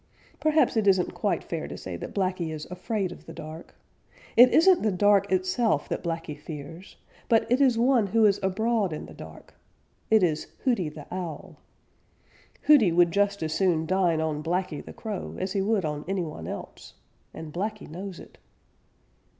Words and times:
Perhaps 0.39 0.75
it 0.77 0.87
isn't 0.87 1.13
quite 1.13 1.43
fair 1.43 1.67
to 1.67 1.77
say 1.77 1.95
that 1.95 2.15
Blacky 2.15 2.51
is 2.51 2.65
afraid 2.71 3.11
of 3.11 3.27
the 3.27 3.33
dark. 3.33 3.75
It 4.35 4.51
isn't 4.51 4.81
the 4.81 4.91
dark 4.91 5.31
itself 5.31 5.87
that 5.89 6.03
Blacky 6.03 6.35
fears, 6.35 6.97
but 7.29 7.45
it 7.51 7.61
is 7.61 7.77
one 7.77 8.07
who 8.07 8.25
is 8.25 8.39
abroad 8.41 8.93
in 8.93 9.05
the 9.05 9.13
dark. 9.13 9.53
It 10.09 10.23
is 10.23 10.47
Hooty 10.63 10.89
the 10.89 11.05
Owl. 11.13 11.57
Hooty 12.63 12.91
would 12.91 13.11
just 13.11 13.43
as 13.43 13.53
soon 13.53 13.85
dine 13.85 14.19
on 14.21 14.41
Blacky 14.41 14.83
the 14.83 14.91
Crow 14.91 15.37
as 15.39 15.53
he 15.53 15.61
would 15.61 15.85
on 15.85 16.03
any 16.07 16.23
one 16.23 16.47
else, 16.47 16.95
and 17.31 17.53
Blacky 17.53 17.87
knows 17.87 18.19
it. 18.19 18.39